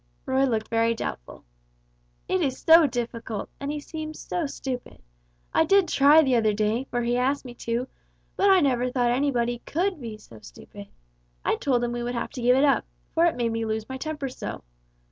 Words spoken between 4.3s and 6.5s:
stupid. I did try the